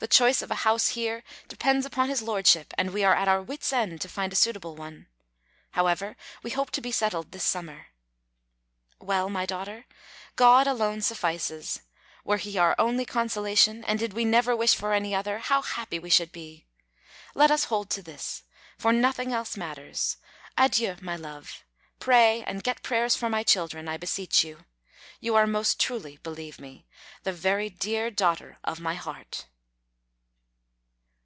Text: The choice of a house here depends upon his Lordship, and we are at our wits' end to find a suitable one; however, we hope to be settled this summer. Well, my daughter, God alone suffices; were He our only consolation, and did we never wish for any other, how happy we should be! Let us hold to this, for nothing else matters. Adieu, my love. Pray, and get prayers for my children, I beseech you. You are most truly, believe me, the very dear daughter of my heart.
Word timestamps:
The 0.00 0.08
choice 0.08 0.42
of 0.42 0.50
a 0.50 0.54
house 0.66 0.88
here 0.88 1.24
depends 1.48 1.86
upon 1.86 2.10
his 2.10 2.20
Lordship, 2.20 2.74
and 2.76 2.92
we 2.92 3.04
are 3.04 3.14
at 3.14 3.26
our 3.26 3.40
wits' 3.40 3.72
end 3.72 4.02
to 4.02 4.08
find 4.08 4.34
a 4.34 4.36
suitable 4.36 4.76
one; 4.76 5.06
however, 5.70 6.14
we 6.42 6.50
hope 6.50 6.70
to 6.72 6.82
be 6.82 6.92
settled 6.92 7.32
this 7.32 7.42
summer. 7.44 7.86
Well, 8.98 9.30
my 9.30 9.46
daughter, 9.46 9.86
God 10.36 10.66
alone 10.66 11.00
suffices; 11.00 11.80
were 12.22 12.36
He 12.36 12.58
our 12.58 12.74
only 12.78 13.06
consolation, 13.06 13.82
and 13.84 13.98
did 13.98 14.12
we 14.12 14.26
never 14.26 14.54
wish 14.54 14.74
for 14.76 14.92
any 14.92 15.14
other, 15.14 15.38
how 15.38 15.62
happy 15.62 15.98
we 15.98 16.10
should 16.10 16.32
be! 16.32 16.66
Let 17.34 17.50
us 17.50 17.64
hold 17.64 17.88
to 17.90 18.02
this, 18.02 18.42
for 18.76 18.92
nothing 18.92 19.32
else 19.32 19.56
matters. 19.56 20.18
Adieu, 20.58 20.96
my 21.00 21.16
love. 21.16 21.64
Pray, 21.98 22.44
and 22.44 22.62
get 22.62 22.82
prayers 22.82 23.16
for 23.16 23.30
my 23.30 23.42
children, 23.42 23.88
I 23.88 23.96
beseech 23.96 24.44
you. 24.44 24.66
You 25.20 25.34
are 25.34 25.46
most 25.46 25.80
truly, 25.80 26.18
believe 26.22 26.58
me, 26.60 26.84
the 27.22 27.32
very 27.32 27.70
dear 27.70 28.10
daughter 28.10 28.58
of 28.64 28.78
my 28.80 28.96
heart. 28.96 29.46